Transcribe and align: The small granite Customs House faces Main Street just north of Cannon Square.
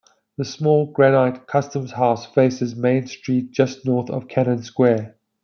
The 0.39 0.45
small 0.45 0.87
granite 0.91 1.45
Customs 1.45 1.91
House 1.91 2.25
faces 2.25 2.75
Main 2.75 3.05
Street 3.05 3.51
just 3.51 3.85
north 3.85 4.09
of 4.09 4.27
Cannon 4.27 4.63
Square. 4.63 5.13